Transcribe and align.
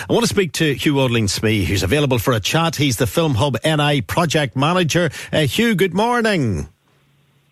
I 0.00 0.12
want 0.12 0.22
to 0.22 0.28
speak 0.28 0.52
to 0.52 0.74
Hugh 0.74 0.94
Odling 0.94 1.28
Smee, 1.28 1.64
who's 1.64 1.82
available 1.82 2.20
for 2.20 2.32
a 2.32 2.38
chat. 2.38 2.76
He's 2.76 2.98
the 2.98 3.06
Film 3.06 3.34
Hub 3.34 3.56
NI 3.64 4.00
project 4.00 4.54
manager. 4.54 5.10
Uh, 5.32 5.40
Hugh, 5.40 5.74
good 5.74 5.92
morning. 5.92 6.68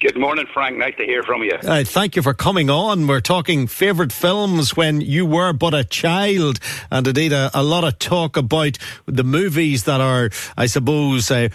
Good 0.00 0.16
morning, 0.16 0.46
Frank. 0.54 0.78
Nice 0.78 0.94
to 0.96 1.04
hear 1.04 1.24
from 1.24 1.42
you. 1.42 1.54
Uh, 1.54 1.82
thank 1.82 2.14
you 2.14 2.22
for 2.22 2.34
coming 2.34 2.70
on. 2.70 3.08
We're 3.08 3.20
talking 3.20 3.66
favourite 3.66 4.12
films 4.12 4.76
when 4.76 5.00
you 5.00 5.26
were 5.26 5.52
but 5.52 5.74
a 5.74 5.82
child, 5.82 6.60
and 6.88 7.06
indeed 7.08 7.32
a, 7.32 7.50
a 7.52 7.64
lot 7.64 7.82
of 7.82 7.98
talk 7.98 8.36
about 8.36 8.78
the 9.06 9.24
movies 9.24 9.82
that 9.84 10.00
are, 10.00 10.30
I 10.56 10.66
suppose, 10.66 11.30
uh, 11.32 11.48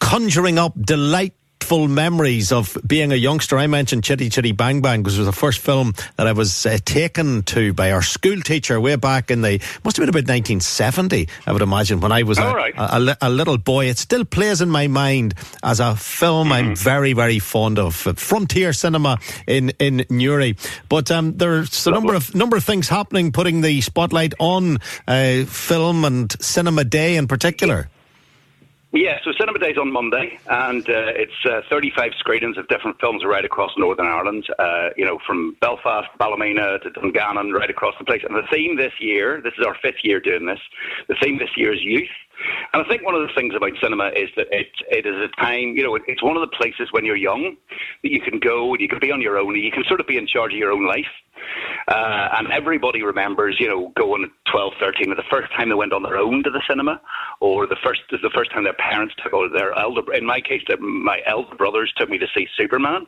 conjuring 0.00 0.58
up 0.58 0.72
delight 0.80 1.34
full 1.64 1.88
memories 1.88 2.52
of 2.52 2.76
being 2.86 3.10
a 3.10 3.16
youngster. 3.16 3.56
I 3.56 3.66
mentioned 3.66 4.04
Chitty 4.04 4.28
Chitty 4.28 4.52
Bang 4.52 4.82
Bang 4.82 5.02
because 5.02 5.16
it 5.16 5.20
was 5.20 5.26
the 5.26 5.32
first 5.32 5.60
film 5.60 5.94
that 6.16 6.26
I 6.26 6.32
was 6.32 6.66
uh, 6.66 6.76
taken 6.84 7.42
to 7.44 7.72
by 7.72 7.90
our 7.90 8.02
school 8.02 8.40
teacher 8.42 8.78
way 8.78 8.96
back 8.96 9.30
in 9.30 9.40
the, 9.40 9.60
must 9.82 9.96
have 9.96 10.02
been 10.02 10.10
about 10.10 10.28
1970, 10.28 11.26
I 11.46 11.52
would 11.52 11.62
imagine, 11.62 12.00
when 12.00 12.12
I 12.12 12.22
was 12.22 12.36
a, 12.36 12.54
right. 12.54 12.74
a, 12.76 12.96
a, 12.96 13.16
a, 13.22 13.30
little 13.30 13.56
boy. 13.56 13.86
It 13.86 13.96
still 13.96 14.26
plays 14.26 14.60
in 14.60 14.68
my 14.68 14.88
mind 14.88 15.34
as 15.62 15.80
a 15.80 15.96
film 15.96 16.48
mm. 16.48 16.52
I'm 16.52 16.76
very, 16.76 17.14
very 17.14 17.38
fond 17.38 17.78
of. 17.78 17.94
Frontier 17.94 18.74
Cinema 18.74 19.18
in, 19.46 19.70
in 19.78 20.04
Newry. 20.10 20.56
But 20.90 21.10
um, 21.10 21.36
there's 21.38 21.86
a 21.86 21.90
number 21.90 22.14
of, 22.14 22.34
number 22.34 22.58
of 22.58 22.64
things 22.64 22.90
happening, 22.90 23.32
putting 23.32 23.62
the 23.62 23.80
spotlight 23.80 24.34
on 24.38 24.78
uh, 25.08 25.44
film 25.44 26.04
and 26.04 26.30
cinema 26.42 26.84
day 26.84 27.16
in 27.16 27.26
particular. 27.26 27.88
Yeah, 28.96 29.18
so 29.24 29.32
Cinema 29.36 29.58
Day's 29.58 29.76
on 29.76 29.90
Monday, 29.92 30.38
and 30.48 30.88
uh, 30.88 31.10
it's 31.16 31.32
uh, 31.44 31.62
35 31.68 32.12
screenings 32.16 32.56
of 32.56 32.68
different 32.68 33.00
films 33.00 33.24
right 33.24 33.44
across 33.44 33.72
Northern 33.76 34.06
Ireland. 34.06 34.46
Uh, 34.56 34.90
you 34.96 35.04
know, 35.04 35.18
from 35.26 35.56
Belfast, 35.60 36.06
Ballymena 36.16 36.78
to 36.78 36.90
Dungannon, 36.90 37.50
right 37.50 37.68
across 37.68 37.94
the 37.98 38.04
place. 38.04 38.22
And 38.22 38.36
the 38.36 38.46
theme 38.52 38.76
this 38.76 38.92
year, 39.00 39.40
this 39.42 39.52
is 39.58 39.66
our 39.66 39.76
fifth 39.82 40.04
year 40.04 40.20
doing 40.20 40.46
this. 40.46 40.60
The 41.08 41.16
theme 41.20 41.38
this 41.38 41.50
year 41.56 41.74
is 41.74 41.82
youth. 41.82 42.08
And 42.72 42.84
I 42.84 42.88
think 42.88 43.04
one 43.04 43.14
of 43.14 43.22
the 43.22 43.32
things 43.34 43.54
about 43.54 43.72
cinema 43.82 44.08
is 44.08 44.28
that 44.36 44.48
it, 44.50 44.68
it 44.90 45.06
is 45.06 45.14
a 45.16 45.28
time, 45.40 45.76
you 45.76 45.82
know, 45.82 45.96
it's 46.06 46.22
one 46.22 46.36
of 46.36 46.40
the 46.40 46.56
places 46.56 46.88
when 46.90 47.04
you're 47.04 47.16
young 47.16 47.56
that 48.02 48.10
you 48.10 48.20
can 48.20 48.38
go 48.38 48.72
and 48.72 48.80
you 48.80 48.88
can 48.88 48.98
be 48.98 49.12
on 49.12 49.20
your 49.20 49.38
own 49.38 49.54
and 49.54 49.62
you 49.62 49.70
can 49.70 49.84
sort 49.84 50.00
of 50.00 50.06
be 50.06 50.16
in 50.16 50.26
charge 50.26 50.52
of 50.52 50.58
your 50.58 50.72
own 50.72 50.86
life. 50.86 51.06
Uh, 51.88 52.28
and 52.38 52.50
everybody 52.52 53.02
remembers, 53.02 53.56
you 53.58 53.68
know, 53.68 53.92
going 53.96 54.24
at 54.24 54.30
12, 54.50 54.72
13, 54.80 55.12
or 55.12 55.14
the 55.14 55.22
first 55.30 55.52
time 55.52 55.68
they 55.68 55.74
went 55.74 55.92
on 55.92 56.02
their 56.02 56.16
own 56.16 56.42
to 56.42 56.50
the 56.50 56.62
cinema, 56.68 57.00
or 57.40 57.66
the 57.66 57.76
first 57.84 58.00
the 58.10 58.30
first 58.34 58.50
time 58.52 58.64
their 58.64 58.72
parents 58.72 59.14
took, 59.22 59.32
or 59.32 59.48
their 59.48 59.76
elder, 59.78 60.00
in 60.14 60.24
my 60.24 60.40
case, 60.40 60.62
my 60.80 61.20
elder 61.26 61.54
brothers 61.56 61.92
took 61.96 62.08
me 62.08 62.18
to 62.18 62.26
see 62.34 62.46
Superman, 62.56 63.06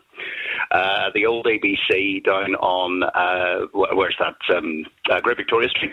uh, 0.70 1.10
the 1.14 1.24
old 1.24 1.46
ABC 1.46 2.24
down 2.24 2.54
on, 2.56 3.02
uh, 3.02 3.66
where's 3.72 4.16
that, 4.18 4.36
um, 4.54 4.84
uh, 5.10 5.20
Great 5.20 5.38
Victoria 5.38 5.68
Street. 5.70 5.92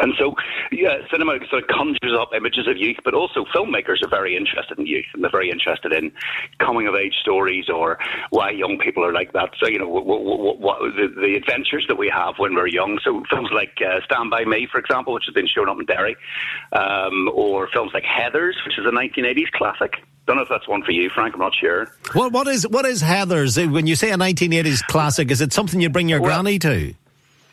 And 0.00 0.14
so, 0.18 0.34
yeah, 0.72 0.98
cinema 1.10 1.38
sort 1.48 1.62
of 1.62 1.68
conjures 1.68 2.18
up 2.18 2.30
images 2.36 2.66
of 2.66 2.76
youth, 2.76 2.96
but 3.04 3.14
also 3.14 3.44
filmmakers 3.54 4.02
are 4.02 4.08
very 4.08 4.36
interested 4.36 4.78
in 4.78 4.86
youth 4.86 5.06
and 5.14 5.22
they're 5.22 5.30
very 5.30 5.50
interested 5.50 5.92
in 5.92 6.10
coming 6.58 6.88
of 6.88 6.94
age 6.94 7.14
stories 7.20 7.68
or 7.68 7.98
why 8.30 8.50
young 8.50 8.78
people 8.78 9.04
are 9.04 9.12
like 9.12 9.32
that. 9.32 9.50
So, 9.60 9.68
you 9.68 9.78
know, 9.78 9.88
what, 9.88 10.04
what, 10.04 10.58
what, 10.58 10.78
the, 10.96 11.08
the, 11.08 11.36
adventures 11.36 11.84
that 11.88 11.96
we 11.96 12.08
have 12.08 12.34
when 12.38 12.54
we're 12.54 12.66
young. 12.66 12.98
So, 13.04 13.22
films 13.30 13.50
like 13.54 13.78
uh, 13.80 14.00
Stand 14.04 14.30
By 14.30 14.44
Me, 14.44 14.66
for 14.70 14.78
example, 14.78 15.14
which 15.14 15.24
has 15.26 15.34
been 15.34 15.46
shown 15.46 15.68
up 15.68 15.78
in 15.78 15.86
Derry, 15.86 16.16
um, 16.72 17.28
or 17.32 17.68
films 17.72 17.92
like 17.94 18.04
Heathers, 18.04 18.54
which 18.64 18.78
is 18.78 18.86
a 18.86 18.90
1980s 18.90 19.50
classic. 19.52 20.02
Don't 20.26 20.36
know 20.36 20.42
if 20.42 20.48
that's 20.48 20.66
one 20.66 20.82
for 20.82 20.90
you, 20.90 21.08
Frank. 21.14 21.34
I'm 21.34 21.40
not 21.40 21.54
sure. 21.54 21.86
Well, 22.14 22.30
what 22.30 22.48
is 22.48 22.66
what 22.66 22.84
is 22.84 23.02
Heathers? 23.02 23.70
When 23.70 23.86
you 23.86 23.94
say 23.94 24.10
a 24.10 24.16
1980s 24.16 24.84
classic, 24.88 25.30
is 25.30 25.40
it 25.40 25.52
something 25.52 25.80
you 25.80 25.88
bring 25.88 26.08
your 26.08 26.20
well, 26.20 26.42
granny 26.42 26.58
to? 26.60 26.94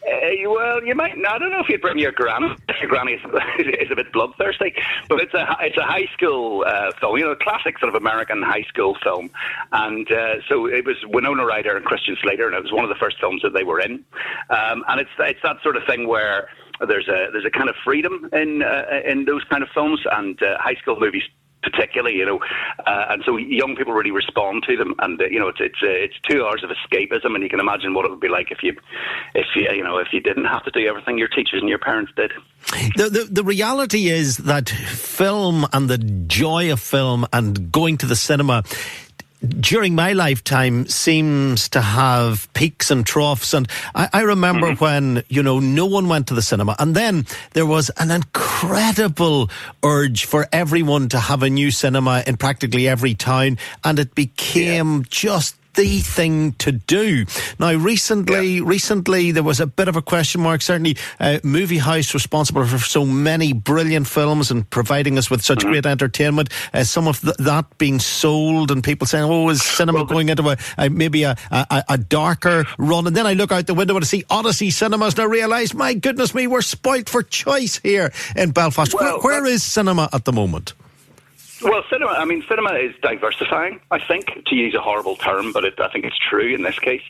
Uh, 0.05 0.49
well, 0.49 0.83
you 0.83 0.95
might. 0.95 1.13
I 1.13 1.37
don't 1.37 1.51
know 1.51 1.61
if 1.61 1.69
you'd 1.69 1.81
bring 1.81 1.97
your 1.97 2.11
granny. 2.11 2.55
Your 2.81 2.89
granny 2.89 3.13
is, 3.13 3.21
is 3.59 3.91
a 3.91 3.95
bit 3.95 4.11
bloodthirsty, 4.11 4.73
but 5.07 5.21
it's 5.21 5.33
a 5.33 5.57
it's 5.61 5.77
a 5.77 5.83
high 5.83 6.07
school 6.13 6.65
uh, 6.67 6.91
film. 6.99 7.17
You 7.17 7.25
know, 7.25 7.31
a 7.31 7.35
classic 7.37 7.79
sort 7.79 7.93
of 7.93 8.01
American 8.01 8.41
high 8.41 8.63
school 8.63 8.97
film, 9.01 9.29
and 9.71 10.11
uh, 10.11 10.35
so 10.49 10.65
it 10.65 10.85
was 10.85 10.97
Winona 11.05 11.45
Ryder 11.45 11.77
and 11.77 11.85
Christian 11.85 12.17
Slater, 12.21 12.47
and 12.47 12.55
it 12.55 12.63
was 12.63 12.71
one 12.71 12.83
of 12.83 12.89
the 12.89 12.99
first 12.99 13.17
films 13.19 13.41
that 13.43 13.53
they 13.53 13.63
were 13.63 13.79
in. 13.79 14.03
Um, 14.49 14.83
and 14.87 14.99
it's 14.99 15.11
it's 15.19 15.41
that 15.43 15.61
sort 15.63 15.77
of 15.77 15.83
thing 15.85 16.07
where 16.07 16.49
there's 16.85 17.07
a 17.07 17.29
there's 17.31 17.45
a 17.45 17.51
kind 17.51 17.69
of 17.69 17.75
freedom 17.83 18.29
in 18.33 18.61
uh, 18.61 18.85
in 19.05 19.25
those 19.25 19.43
kind 19.45 19.63
of 19.63 19.69
films, 19.73 20.01
and 20.11 20.41
uh, 20.43 20.57
high 20.59 20.75
school 20.75 20.99
movies 20.99 21.23
particularly, 21.63 22.17
you 22.17 22.25
know, 22.25 22.39
uh, 22.85 23.05
and 23.09 23.23
so 23.25 23.37
young 23.37 23.75
people 23.75 23.93
really 23.93 24.11
respond 24.11 24.63
to 24.67 24.77
them, 24.77 24.93
and 24.99 25.21
uh, 25.21 25.25
you 25.25 25.39
know, 25.39 25.47
it's 25.47 25.59
it's 25.59 25.81
uh, 25.81 25.87
it's 25.87 26.15
two 26.29 26.45
hours 26.45 26.63
of 26.63 26.69
escapism, 26.69 27.33
and 27.33 27.43
you 27.43 27.49
can 27.49 27.59
imagine 27.59 27.93
what 27.93 28.05
it 28.05 28.11
would 28.11 28.19
be 28.19 28.29
like 28.29 28.51
if 28.51 28.59
you, 28.61 28.75
if 29.33 29.47
you, 29.55 29.67
you 29.73 29.83
know, 29.83 29.97
if 29.97 30.07
you 30.11 30.19
didn't 30.19 30.45
have 30.45 30.63
to 30.65 30.71
do 30.71 30.85
everything 30.87 31.17
your 31.17 31.27
teachers 31.29 31.61
and 31.61 31.69
your 31.69 31.79
parents 31.79 32.11
did. 32.15 32.31
The, 32.95 33.09
the 33.09 33.27
the 33.31 33.43
reality 33.43 34.07
is 34.07 34.37
that 34.37 34.69
film 34.69 35.65
and 35.73 35.89
the 35.89 35.97
joy 35.97 36.71
of 36.71 36.79
film 36.79 37.25
and 37.33 37.71
going 37.71 37.97
to 37.97 38.05
the 38.05 38.15
cinema 38.15 38.63
during 39.43 39.95
my 39.95 40.13
lifetime 40.13 40.87
seems 40.87 41.69
to 41.69 41.81
have 41.81 42.51
peaks 42.53 42.89
and 42.91 43.05
troughs. 43.05 43.53
And 43.53 43.67
I, 43.93 44.09
I 44.13 44.21
remember 44.21 44.71
mm-hmm. 44.71 44.83
when, 44.83 45.23
you 45.27 45.43
know, 45.43 45.59
no 45.59 45.85
one 45.85 46.07
went 46.07 46.27
to 46.27 46.33
the 46.33 46.41
cinema. 46.41 46.75
And 46.79 46.95
then 46.95 47.25
there 47.51 47.65
was 47.65 47.91
an 47.97 48.11
incredible 48.11 49.49
urge 49.83 50.25
for 50.25 50.47
everyone 50.51 51.09
to 51.09 51.19
have 51.19 51.43
a 51.43 51.49
new 51.49 51.71
cinema 51.71 52.23
in 52.25 52.37
practically 52.37 52.87
every 52.87 53.15
town. 53.15 53.57
And 53.83 53.99
it 53.99 54.15
became 54.15 54.99
yeah. 54.99 55.05
just 55.09 55.55
the 55.75 55.99
thing 55.99 56.53
to 56.53 56.71
do. 56.71 57.25
Now, 57.59 57.73
recently, 57.73 58.55
yeah. 58.55 58.63
recently 58.65 59.31
there 59.31 59.43
was 59.43 59.59
a 59.59 59.67
bit 59.67 59.87
of 59.87 59.95
a 59.95 60.01
question 60.01 60.41
mark. 60.41 60.61
Certainly, 60.61 60.97
uh, 61.19 61.39
Movie 61.43 61.77
House 61.77 62.13
responsible 62.13 62.65
for 62.65 62.77
so 62.77 63.05
many 63.05 63.53
brilliant 63.53 64.07
films 64.07 64.51
and 64.51 64.69
providing 64.69 65.17
us 65.17 65.29
with 65.29 65.43
such 65.43 65.59
mm-hmm. 65.59 65.69
great 65.69 65.85
entertainment. 65.85 66.49
Uh, 66.73 66.83
some 66.83 67.07
of 67.07 67.21
th- 67.21 67.35
that 67.37 67.77
being 67.77 67.99
sold 67.99 68.71
and 68.71 68.83
people 68.83 69.07
saying, 69.07 69.25
"Oh, 69.25 69.49
is 69.49 69.63
cinema 69.77 69.99
well, 69.99 70.05
going 70.05 70.29
into 70.29 70.49
a, 70.49 70.57
a 70.77 70.89
maybe 70.89 71.23
a, 71.23 71.35
a, 71.51 71.83
a, 71.89 71.97
darker 71.97 72.65
run?" 72.77 73.07
And 73.07 73.15
then 73.15 73.25
I 73.25 73.33
look 73.33 73.51
out 73.51 73.67
the 73.67 73.73
window 73.73 73.95
and 73.95 74.03
I 74.03 74.07
see 74.07 74.23
Odyssey 74.29 74.69
Cinemas, 74.69 75.13
and 75.13 75.21
I 75.21 75.25
realise, 75.25 75.73
my 75.73 75.93
goodness 75.93 76.33
me, 76.33 76.47
we're 76.47 76.61
spoilt 76.61 77.09
for 77.09 77.23
choice 77.23 77.79
here 77.79 78.11
in 78.35 78.51
Belfast. 78.51 78.93
Well, 78.93 79.19
where, 79.21 79.41
where 79.41 79.45
is 79.45 79.63
cinema 79.63 80.09
at 80.13 80.25
the 80.25 80.33
moment? 80.33 80.73
Well, 81.63 81.83
cinema. 81.89 82.11
I 82.11 82.25
mean, 82.25 82.43
cinema 82.49 82.73
is 82.73 82.93
diversifying. 83.01 83.79
I 83.89 83.99
think 83.99 84.45
to 84.47 84.55
use 84.55 84.75
a 84.75 84.81
horrible 84.81 85.15
term, 85.15 85.53
but 85.53 85.63
it, 85.63 85.79
I 85.79 85.87
think 85.89 86.03
it's 86.03 86.17
true 86.29 86.53
in 86.53 86.63
this 86.63 86.77
case. 86.77 87.01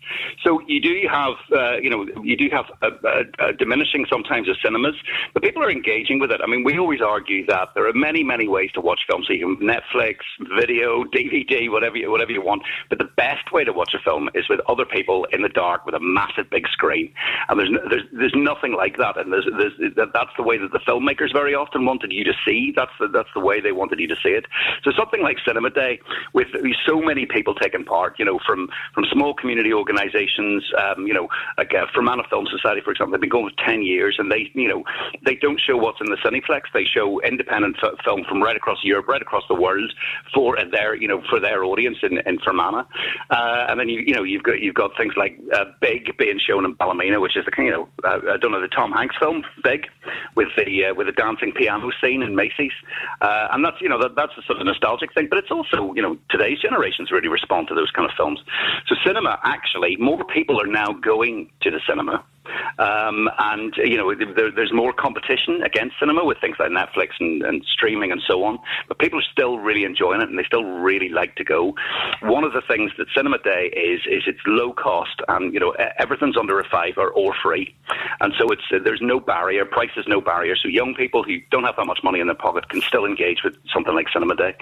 So 0.44 0.62
you 0.68 0.80
do 0.80 1.08
have, 1.10 1.34
uh, 1.52 1.78
you 1.78 1.90
know, 1.90 2.06
you 2.24 2.38
do 2.38 2.50
have 2.52 2.66
a, 2.82 2.92
a, 3.08 3.48
a 3.50 3.54
diminishing 3.54 4.06
sometimes 4.08 4.48
of 4.48 4.58
cinemas, 4.64 4.96
but 5.34 5.42
people 5.42 5.64
are 5.64 5.72
engaging 5.72 6.20
with 6.20 6.32
it. 6.32 6.40
I 6.44 6.48
mean, 6.48 6.64
we 6.64 6.78
always 6.78 7.02
argue 7.02 7.46
that 7.48 7.70
there 7.74 7.88
are 7.88 7.94
many, 7.94 8.24
many 8.24 8.48
ways 8.48 8.72
to 8.74 8.82
watch 8.82 9.02
films. 9.08 9.26
So 9.28 9.34
you 9.34 9.58
can 9.58 9.68
Netflix, 9.68 10.18
video, 10.60 11.04
DVD, 11.06 11.72
whatever 11.72 11.98
you, 11.98 12.12
whatever 12.12 12.32
you 12.32 12.42
want. 12.44 12.62
But 12.90 13.00
the 13.00 13.10
best 13.18 13.52
way 13.52 13.64
to 13.64 13.74
watch 13.74 13.96
a 13.96 14.00
film 14.00 14.30
is 14.36 14.48
with 14.50 14.60
other 14.68 14.86
people 14.86 15.26
in 15.32 15.42
the 15.42 15.50
dark 15.50 15.86
with 15.86 15.96
a 15.96 16.00
massive 16.00 16.50
big 16.52 16.68
screen. 16.68 17.12
And 17.50 17.60
there's 17.60 17.72
there's 17.90 18.04
there's 18.12 18.36
nothing 18.36 18.74
like 18.74 18.98
that. 18.98 19.18
And 19.18 19.34
there's, 19.34 19.48
there's 19.58 19.74
that's 19.96 20.32
the 20.38 20.44
way 20.44 20.60
that 20.60 20.72
the 20.72 20.80
filmmakers 20.80 21.34
very 21.34 21.56
often 21.56 21.86
wanted 21.86 22.12
you 22.12 22.24
to 22.24 22.34
see. 22.46 22.72
That's 22.76 22.92
the, 23.00 23.08
that's 23.08 23.30
the 23.34 23.40
way 23.40 23.60
they 23.60 23.72
wanted 23.72 24.00
you 24.00 24.08
to 24.08 24.16
see 24.24 24.30
it. 24.30 24.43
So 24.84 24.92
something 24.98 25.22
like 25.22 25.38
Cinema 25.46 25.70
Day, 25.70 26.00
with 26.34 26.48
so 26.86 27.02
many 27.02 27.26
people 27.26 27.56
taking 27.56 27.84
part, 27.86 28.20
you 28.20 28.26
know, 28.26 28.40
from 28.46 28.70
from 28.94 29.06
small 29.12 29.34
community 29.34 29.74
organisations, 29.74 30.64
um, 30.78 31.08
you 31.08 31.14
know, 31.14 31.28
like 31.58 31.74
uh, 31.74 31.86
Fermanagh 31.94 32.28
Film 32.30 32.48
Society, 32.48 32.82
for 32.82 32.92
example, 32.92 33.12
they've 33.12 33.22
been 33.22 33.30
going 33.30 33.50
for 33.50 33.66
ten 33.66 33.82
years, 33.84 34.16
and 34.20 34.32
they, 34.32 34.52
you 34.54 34.68
know, 34.68 34.84
they 35.26 35.36
don't 35.36 35.60
show 35.60 35.78
what's 35.78 36.02
in 36.02 36.08
the 36.08 36.18
Cineplex. 36.18 36.64
They 36.74 36.86
show 36.86 37.22
independent 37.22 37.78
f- 37.84 37.98
film 38.04 38.24
from 38.28 38.42
right 38.42 38.56
across 38.56 38.80
Europe, 38.84 39.08
right 39.08 39.22
across 39.22 39.44
the 39.48 39.56
world, 39.56 39.92
for 40.34 40.58
their, 40.72 40.96
you 40.96 41.08
know, 41.08 41.22
for 41.30 41.40
their 41.40 41.64
audience 41.64 41.98
in, 42.04 42.18
in 42.26 42.40
Fermanagh. 42.40 42.86
Uh, 43.30 43.66
and 43.70 43.80
then 43.80 43.90
you, 43.90 44.02
you 44.06 44.14
know, 44.14 44.24
you've 44.24 44.44
got 44.44 44.60
you've 44.60 44.76
got 44.76 44.96
things 44.98 45.14
like 45.18 45.40
uh, 45.54 45.66
Big 45.82 46.16
being 46.18 46.40
shown 46.40 46.66
in 46.66 46.74
Ballymena, 46.74 47.20
which 47.20 47.38
is 47.38 47.46
the, 47.46 47.64
you 47.64 47.72
know, 47.72 47.90
uh, 48.04 48.20
I 48.34 48.38
don't 48.38 48.52
know 48.52 48.62
the 48.62 48.68
Tom 48.68 48.92
Hanks 48.92 49.16
film 49.20 49.44
Big, 49.64 49.88
with 50.36 50.50
the 50.58 50.86
uh, 50.86 50.94
with 50.94 51.08
the 51.08 51.14
dancing 51.14 51.52
piano 51.52 51.92
scene 52.02 52.22
in 52.22 52.36
Macy's, 52.36 52.72
uh, 53.22 53.48
and 53.52 53.64
that's 53.64 53.80
you 53.82 53.90
know 53.90 54.00
that, 54.00 54.16
that's 54.16 54.33
a 54.38 54.44
sort 54.44 54.60
of 54.60 54.66
nostalgic 54.66 55.14
thing. 55.14 55.28
But 55.30 55.40
it's 55.40 55.52
also 55.52 55.94
you 55.94 56.02
know 56.02 56.18
today's 56.30 56.60
generations 56.60 57.12
really 57.12 57.28
respond 57.28 57.68
to 57.70 57.76
those 57.76 57.92
kind 57.92 58.10
of 58.10 58.16
films. 58.16 58.40
So 58.88 58.96
cinema 59.06 59.40
actually 59.44 59.98
more 59.98 60.24
people 60.26 60.62
are 60.62 60.68
now 60.68 60.94
going 60.94 61.50
to 61.62 61.72
the 61.72 61.80
cinema 61.88 62.24
um, 62.78 63.30
and 63.40 63.74
you 63.78 63.98
know, 63.98 64.14
there, 64.14 64.52
there's 64.52 64.74
more 64.74 64.94
competition 64.94 65.62
against 65.64 65.96
cinema 66.00 66.26
with 66.26 66.40
things 66.40 66.58
like 66.60 66.70
Netflix 66.70 67.10
and, 67.20 67.44
and, 67.44 67.64
streaming 67.66 68.12
and 68.12 68.22
so 68.28 68.44
on. 68.44 68.60
But 68.88 69.00
people 69.00 69.20
are 69.20 69.30
still 69.32 69.60
really 69.60 69.84
enjoying 69.84 70.22
it, 70.22 70.30
and 70.30 70.38
they 70.38 70.44
still 70.44 70.64
really 70.64 71.10
like 71.10 71.36
to 71.36 71.44
go. 71.44 71.76
One 72.22 72.44
of 72.44 72.54
the 72.54 72.62
things 72.68 72.92
that 72.98 73.08
Cinema 73.16 73.38
Day 73.40 73.72
is 73.76 74.02
is 74.10 74.24
it's 74.28 74.40
low 74.46 74.74
cost, 74.74 75.22
and 75.28 75.54
you 75.54 75.60
know, 75.60 75.72
everything's 75.98 76.38
under 76.38 76.60
a 76.60 76.68
fiver 76.68 77.10
or 77.10 77.34
free, 77.42 77.74
and 78.22 78.34
so 78.38 78.50
it's 78.50 78.64
uh, 78.74 78.80
there's 78.84 79.02
no 79.02 79.20
barrier. 79.20 79.66
Price 79.66 79.92
is 79.96 80.06
no 80.08 80.20
barrier. 80.20 80.56
So 80.56 80.68
young 80.68 80.96
people 80.96 81.24
who 81.24 81.38
don't 81.52 81.64
have 81.64 81.76
that 81.78 81.86
much 81.86 82.00
money 82.04 82.20
in 82.20 82.28
their 82.28 82.36
pocket 82.36 82.70
can 82.70 82.82
still 82.82 83.06
engage 83.06 83.44
with 83.44 83.56
something 83.74 83.94
like 83.94 84.08
Cinema 84.12 84.36
Day, 84.36 84.56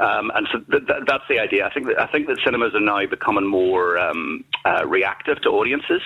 um, 0.00 0.30
and 0.34 0.46
so 0.52 0.58
th- 0.60 0.86
th- 0.86 1.02
that's 1.06 1.24
the 1.28 1.38
idea. 1.38 1.66
I 1.66 1.72
think 1.72 1.86
that 1.86 2.00
I 2.00 2.06
think 2.06 2.26
that 2.26 2.38
cinemas 2.44 2.74
are 2.74 2.80
now 2.80 3.06
becoming 3.06 3.46
more 3.46 3.98
um, 3.98 4.44
uh, 4.64 4.86
reactive 4.86 5.40
to 5.42 5.48
audiences, 5.50 6.02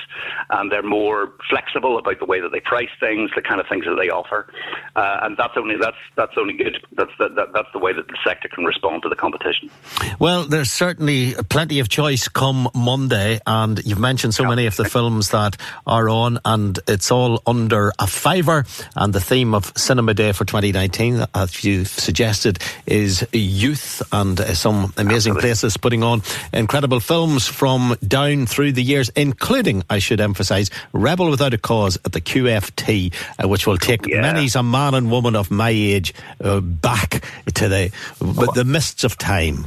and 0.50 0.70
they're 0.70 0.82
more 0.82 0.99
more 1.00 1.32
flexible 1.48 1.98
about 1.98 2.18
the 2.18 2.26
way 2.26 2.40
that 2.40 2.52
they 2.52 2.60
price 2.60 2.90
things, 3.00 3.30
the 3.34 3.40
kind 3.40 3.58
of 3.58 3.66
things 3.68 3.86
that 3.86 3.96
they 3.98 4.10
offer, 4.10 4.52
uh, 4.96 5.20
and 5.22 5.36
that's 5.38 5.56
only 5.56 5.76
that's 5.80 5.96
that's 6.14 6.36
only 6.36 6.52
good. 6.52 6.76
That's 6.92 7.10
the, 7.18 7.28
that, 7.30 7.52
that's 7.54 7.68
the 7.72 7.78
way 7.78 7.94
that 7.94 8.06
the 8.06 8.18
sector 8.22 8.48
can 8.48 8.64
respond 8.64 9.02
to 9.04 9.08
the 9.08 9.16
competition. 9.16 9.70
Well, 10.18 10.44
there's 10.44 10.70
certainly 10.70 11.34
plenty 11.48 11.80
of 11.80 11.88
choice 11.88 12.28
come 12.28 12.68
Monday, 12.74 13.40
and 13.46 13.80
you've 13.86 13.98
mentioned 13.98 14.34
so 14.34 14.44
many 14.44 14.66
of 14.66 14.76
the 14.76 14.84
films 14.84 15.30
that 15.30 15.56
are 15.86 16.08
on, 16.10 16.38
and 16.44 16.78
it's 16.86 17.10
all 17.10 17.42
under 17.46 17.92
a 17.98 18.06
fiver. 18.06 18.66
And 18.94 19.14
the 19.14 19.20
theme 19.20 19.54
of 19.54 19.72
Cinema 19.76 20.12
Day 20.12 20.32
for 20.32 20.44
2019, 20.44 21.24
as 21.34 21.64
you've 21.64 21.88
suggested, 21.88 22.58
is 22.86 23.26
youth 23.32 24.02
and 24.12 24.38
uh, 24.38 24.54
some 24.54 24.92
amazing 24.98 25.32
Absolutely. 25.32 25.40
places 25.40 25.76
putting 25.78 26.02
on 26.02 26.22
incredible 26.52 27.00
films 27.00 27.46
from 27.46 27.96
down 28.06 28.46
through 28.46 28.72
the 28.72 28.82
years, 28.82 29.08
including, 29.16 29.82
I 29.88 29.98
should 29.98 30.20
emphasise, 30.20 30.68
Rebel 30.92 31.30
Without 31.30 31.54
a 31.54 31.58
Cause 31.58 31.96
at 32.04 32.12
the 32.12 32.20
QFT, 32.20 33.14
uh, 33.42 33.48
which 33.48 33.66
will 33.66 33.78
take 33.78 34.06
yeah. 34.06 34.20
many 34.20 34.48
a 34.54 34.62
man 34.62 34.94
and 34.94 35.10
woman 35.10 35.34
of 35.36 35.50
my 35.50 35.70
age 35.70 36.14
uh, 36.42 36.60
back 36.60 37.22
to 37.54 37.68
the, 37.68 37.90
oh. 38.20 38.52
the 38.52 38.64
mists 38.64 39.04
of 39.04 39.18
time. 39.18 39.66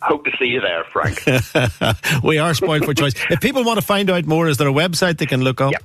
Hope 0.00 0.24
to 0.24 0.30
see 0.38 0.46
you 0.46 0.60
there, 0.60 0.84
Frank. 0.84 1.24
we 2.22 2.38
are 2.38 2.54
spoiled 2.54 2.84
for 2.84 2.94
choice. 2.94 3.14
If 3.30 3.40
people 3.40 3.64
want 3.64 3.80
to 3.80 3.84
find 3.84 4.08
out 4.10 4.26
more, 4.26 4.46
is 4.48 4.56
there 4.56 4.68
a 4.68 4.72
website 4.72 5.18
they 5.18 5.26
can 5.26 5.42
look 5.42 5.60
up? 5.60 5.72
Yep. 5.72 5.82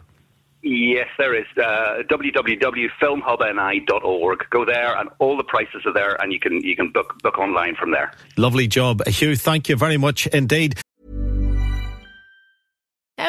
Yes, 0.62 1.08
there 1.18 1.34
is. 1.36 1.48
Uh, 1.58 2.04
www.filmhubni.org. 2.10 4.46
Go 4.50 4.64
there, 4.64 4.98
and 4.98 5.10
all 5.20 5.36
the 5.36 5.44
prices 5.44 5.86
are 5.86 5.92
there, 5.92 6.16
and 6.22 6.32
you 6.32 6.40
can 6.40 6.64
you 6.64 6.74
can 6.76 6.90
book 6.90 7.22
book 7.22 7.38
online 7.38 7.76
from 7.76 7.92
there. 7.92 8.14
Lovely 8.38 8.68
job, 8.68 9.06
Hugh. 9.06 9.36
Thank 9.36 9.68
you 9.68 9.76
very 9.76 9.98
much 9.98 10.26
indeed. 10.28 10.80